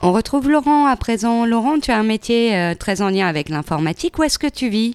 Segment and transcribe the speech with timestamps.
[0.00, 1.44] On retrouve Laurent à présent.
[1.44, 4.18] Laurent, tu as un métier euh, très en lien avec l'informatique.
[4.18, 4.94] Où est-ce que tu vis?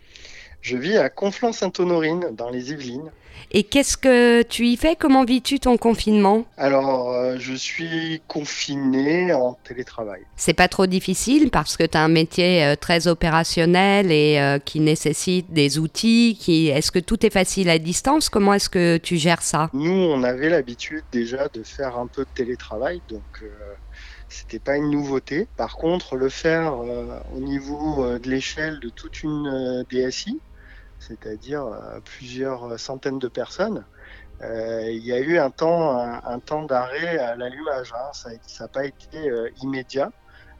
[0.63, 3.12] Je vis à Conflans-Sainte-Honorine, dans les Yvelines.
[3.52, 4.96] Et qu'est-ce que tu y fais?
[4.96, 6.46] Comment vis-tu ton confinement?
[6.55, 10.21] Alors, euh, je suis confiné en télétravail.
[10.38, 14.57] C'est pas trop difficile parce que tu as un métier euh, très opérationnel et euh,
[14.57, 16.38] qui nécessite des outils.
[16.39, 16.70] Qui...
[16.70, 18.30] Est-ce que tout est facile à distance?
[18.30, 19.70] Comment est-ce que tu gères ça?
[19.73, 23.43] Nous, on avait l'habitude déjà de faire un peu de télétravail, donc
[24.34, 25.48] c'était pas une nouveauté.
[25.58, 30.39] Par contre, le faire euh, au niveau euh, de l'échelle de toute une euh, DSI,
[31.07, 33.85] c'est-à-dire euh, plusieurs centaines de personnes,
[34.41, 37.94] euh, il y a eu un temps, un, temps d'arrêt à l'allumage.
[37.94, 38.11] hein.
[38.13, 38.31] Ça
[38.63, 40.11] n'a pas été euh, immédiat,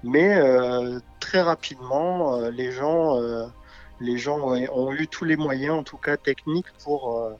[0.03, 3.48] mais euh, très rapidement, euh, les gens, euh,
[3.99, 7.34] les gens ont, eu tous les moyens, en tout cas techniques, pour, euh,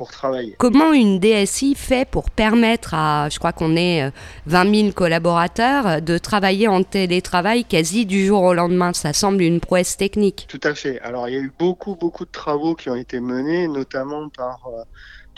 [0.00, 0.54] pour travailler.
[0.56, 4.10] Comment une DSI fait pour permettre à, je crois qu'on est euh,
[4.46, 8.94] 20 000 collaborateurs, euh, de travailler en télétravail quasi du jour au lendemain?
[8.94, 10.46] Ça semble une prouesse technique.
[10.48, 10.98] Tout à fait.
[11.02, 14.60] Alors, il y a eu beaucoup, beaucoup de travaux qui ont été menés, notamment par
[14.68, 14.84] euh,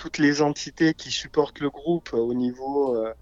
[0.03, 3.13] toutes les entités qui supportent le groupe euh, au niveau euh,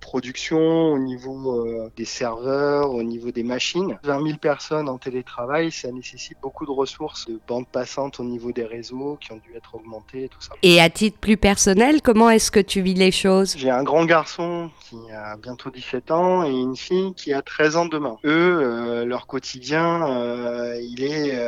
[0.00, 3.98] production, au niveau euh, des serveurs, au niveau des machines.
[4.02, 8.52] 20 000 personnes en télétravail, ça nécessite beaucoup de ressources, de bandes passantes au niveau
[8.52, 10.54] des réseaux qui ont dû être augmentées et tout ça.
[10.62, 13.54] Et à titre plus personnel, comment est-ce que tu vis les choses?
[13.58, 17.76] J'ai un grand garçon qui a bientôt 17 ans et une fille qui a 13
[17.76, 18.16] ans demain.
[18.24, 21.38] Eux, euh, leur quotidien, euh, il est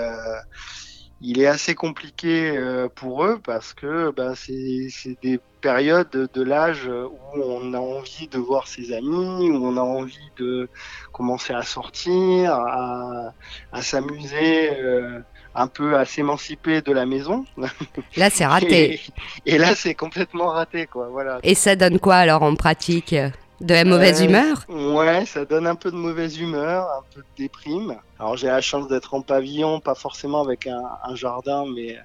[1.23, 6.29] il est assez compliqué euh, pour eux parce que bah, c'est c'est des périodes de,
[6.34, 10.69] de l'âge où on a envie de voir ses amis, où on a envie de
[11.12, 13.33] commencer à sortir, à,
[13.73, 15.20] à s'amuser, euh,
[15.55, 17.45] un peu à s'émanciper de la maison.
[18.17, 19.01] Là, c'est raté.
[19.47, 21.09] Et, et là, c'est complètement raté, quoi.
[21.09, 21.39] Voilà.
[21.42, 23.14] Et ça donne quoi alors en pratique?
[23.62, 27.20] De la mauvaise Euh, humeur Ouais, ça donne un peu de mauvaise humeur, un peu
[27.22, 27.96] de déprime.
[28.18, 31.98] Alors j'ai la chance d'être en pavillon, pas forcément avec un, un jardin, mais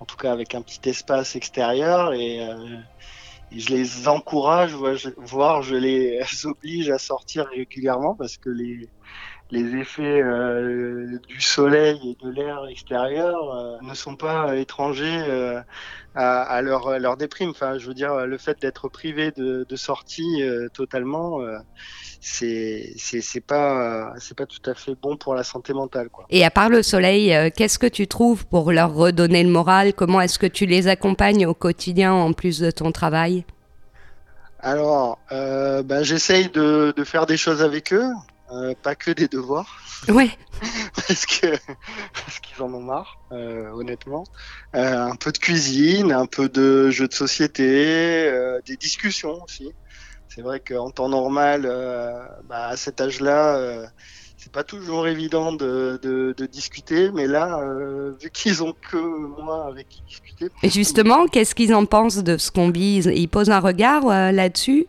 [0.00, 2.14] en tout cas avec un petit espace extérieur.
[2.14, 2.78] Et, euh,
[3.50, 8.50] et je les encourage, voire je, voire je les oblige à sortir régulièrement parce que
[8.50, 8.90] les,
[9.52, 15.60] les effets euh, du soleil et de l'air extérieur euh, ne sont pas étrangers euh,
[16.14, 17.50] à, à leur, à leur déprime.
[17.50, 20.42] Enfin, je veux dire, le fait d'être privé de, de sortie
[20.72, 21.40] totalement,
[22.20, 26.26] c'est c'est pas c'est pas tout à fait bon pour la santé mentale, quoi.
[26.30, 29.94] Et à part le soleil, qu'est-ce que tu trouves pour leur redonner le moral?
[29.94, 33.44] Comment est-ce que tu les accompagnes au quotidien en plus de ton travail?
[34.60, 38.08] Alors, euh, ben, j'essaye de, de faire des choses avec eux,
[38.52, 39.78] euh, pas que des devoirs.
[40.08, 40.30] Ouais.
[40.96, 44.24] parce que parce qu'ils en ont marre, euh, honnêtement.
[44.74, 48.28] Euh, un peu de cuisine, un peu de jeux de société,
[48.66, 49.70] des discussions aussi.
[50.28, 51.62] C'est vrai qu'en temps normal,
[52.48, 53.86] bah, à cet âge-là,
[54.36, 57.60] c'est pas toujours évident de, de, de discuter, mais là,
[58.20, 58.96] vu qu'ils ont que
[59.40, 63.28] moi avec qui discuter, Et justement, qu'est-ce qu'ils en pensent de ce qu'on vit Ils-
[63.28, 64.86] posent un regard là-dessus?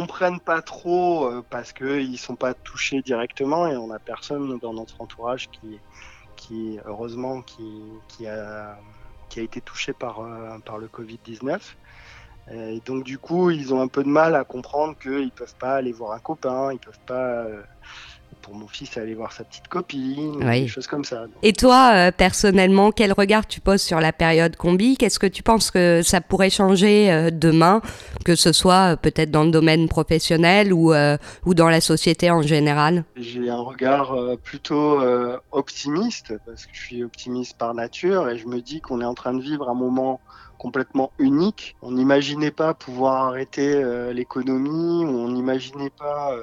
[0.00, 4.58] Comprennent pas trop euh, parce que ils sont pas touchés directement et on a personne
[4.58, 5.80] dans notre entourage qui,
[6.36, 8.78] qui heureusement, qui, qui a,
[9.28, 11.74] qui a été touché par, euh, par le Covid-19.
[12.50, 15.74] Euh, donc du coup, ils ont un peu de mal à comprendre qu'ils peuvent pas
[15.74, 17.44] aller voir un copain, ils peuvent pas,
[18.42, 20.62] pour mon fils, aller voir sa petite copine, Oui.
[20.62, 21.24] des choses comme ça.
[21.42, 24.96] Et toi, euh, personnellement, quel regard tu poses sur la période combi?
[24.96, 27.80] Qu'est-ce que tu penses que ça pourrait changer euh, demain,
[28.24, 30.92] que ce soit euh, peut-être dans le domaine professionnel ou,
[31.44, 33.04] ou dans la société en général?
[33.16, 35.00] J'ai un regard plutôt
[35.52, 39.14] optimiste parce que je suis optimiste par nature et je me dis qu'on est en
[39.14, 40.20] train de vivre un moment
[40.58, 41.76] complètement unique.
[41.80, 46.42] On n'imaginait pas pouvoir arrêter euh, l'économie, on n'imaginait pas euh,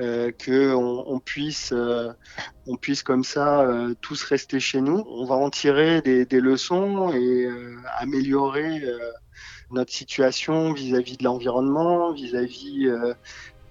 [0.00, 3.66] euh, que euh, on puisse comme ça
[4.00, 5.04] tous rester chez nous.
[5.08, 7.48] On va en tirer des, leçons et
[7.98, 8.82] améliorer
[9.70, 12.90] notre situation vis-à-vis de l'environnement, vis-à-vis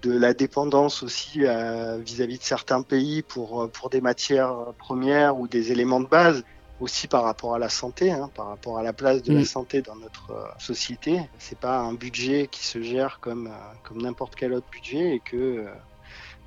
[0.02, 5.72] de la dépendance aussi vis-à-vis de certains pays pour, pour des matières premières ou des
[5.72, 6.44] éléments de base,
[6.82, 9.36] aussi par rapport à la santé, hein, par rapport à la place de Mm.
[9.36, 11.20] la santé dans notre euh, société.
[11.38, 15.20] C'est pas un budget qui se gère comme, euh, comme n'importe quel autre budget et
[15.20, 15.70] que euh,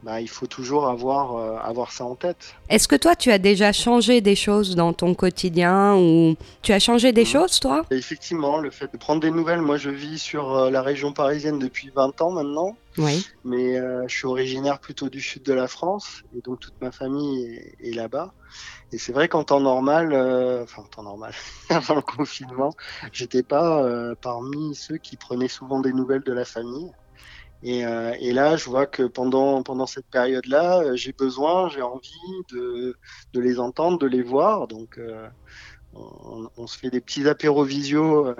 [0.06, 2.54] bah, il faut toujours avoir, euh, avoir ça en tête.
[2.69, 6.80] Est-ce que toi, tu as déjà changé des choses dans ton quotidien ou tu as
[6.80, 7.28] changé des Mhm.
[7.28, 7.84] choses, toi?
[7.90, 11.12] Et effectivement, le fait de prendre des nouvelles, moi je vis sur euh, la région
[11.12, 12.78] parisienne depuis 20 ans maintenant.
[12.98, 13.28] Oui.
[13.44, 16.94] mais euh, je suis originaire plutôt du sud de la France et donc toute ma
[16.94, 18.31] famille est, est là-bas.
[18.94, 20.13] Et c'est vrai qu'en temps normal,
[20.63, 21.34] enfin en temps normal,
[21.69, 22.72] avant le confinement,
[23.12, 23.84] j'étais pas
[24.22, 26.90] parmi ceux qui prenaient souvent des nouvelles de la famille.
[27.63, 32.10] Et, et, là, je vois que pendant, pendant cette période-là, j'ai besoin, j'ai envie
[32.52, 32.96] de,
[33.34, 34.68] de, les entendre, de les voir.
[34.68, 35.00] Donc,
[35.94, 38.36] on, on, se fait des petits apéros visio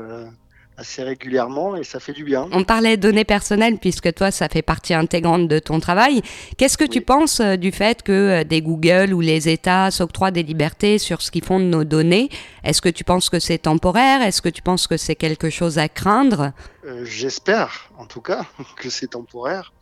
[0.78, 2.48] assez régulièrement et ça fait du bien.
[2.52, 6.22] On parlait de données personnelles puisque toi ça fait partie intégrante de ton travail.
[6.58, 10.32] Qu'est-ce que tu penses euh, du fait que euh, des Google ou les États s'octroient
[10.32, 12.30] des libertés sur ce qu'ils font de nos données?
[12.64, 14.22] Est-ce que tu penses que c'est temporaire?
[14.22, 16.52] Est-ce que tu penses que c'est quelque chose à craindre?
[16.86, 18.46] Euh, J'espère en tout cas
[18.76, 19.74] que c'est temporaire.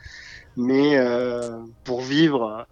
[0.55, 0.99] Mais
[1.83, 2.67] pour vivre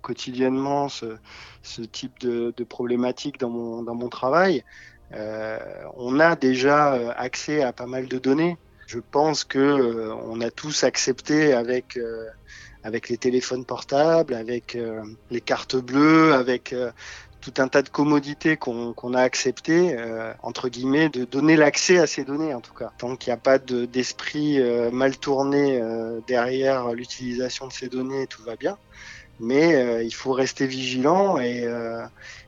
[0.00, 1.18] quotidiennement ce,
[1.62, 7.12] ce type de, de problématique dans mon, dans mon travail, euh, on a déjà euh,
[7.16, 8.56] accès à pas mal de données.
[8.86, 11.98] Je pense que euh, on a tous accepté avec
[12.84, 14.78] avec les téléphones portables, avec
[15.32, 16.72] les cartes bleues, avec
[17.40, 19.96] tout un tas de commodités qu'on a accepté,
[20.40, 22.92] entre guillemets, de donner l'accès à ces données en tout cas.
[22.96, 24.60] Tant qu'il n'y a pas d'esprit
[24.92, 25.82] mal tourné
[26.28, 28.78] derrière l'utilisation de ces données, tout va bien.
[29.40, 31.68] Mais il faut rester vigilant et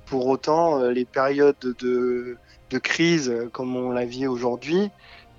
[0.06, 2.38] pour autant, les périodes de,
[2.70, 4.90] de crise euh, comme on la vit aujourd'hui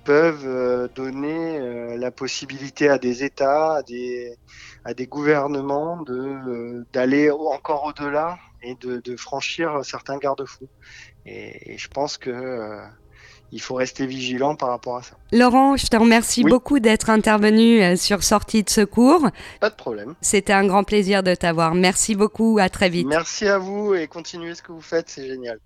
[0.04, 4.36] peuvent euh, donner euh, la possibilité à des États, à des,
[4.84, 10.68] à des gouvernements de d'aller encore au-delà et de, de, franchir certains garde-fous.
[11.26, 12.30] Et, je pense que
[13.52, 15.14] il faut rester vigilant par rapport à ça.
[15.32, 19.28] Laurent, je te remercie beaucoup d'être intervenu sur Sortie de secours.
[19.60, 20.14] Pas de problème.
[20.20, 21.74] C'était un grand plaisir de t'avoir.
[21.74, 23.06] Merci beaucoup, à très vite.
[23.08, 25.58] Merci à vous et continuez ce que vous faites, c'est génial.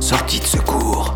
[0.00, 1.14] Sortie de secours.